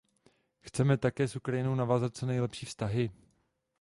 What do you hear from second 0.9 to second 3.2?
také s Ukrajinou navázat co nejlepší vztahy.